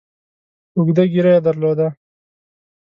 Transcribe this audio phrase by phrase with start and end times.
[0.75, 1.87] اوږده ږیره یې درلوده.